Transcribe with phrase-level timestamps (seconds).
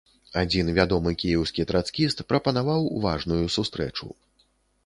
[0.41, 4.11] Адзін вядомы кіеўскі трацкіст прапанаваў важную сустрэчу.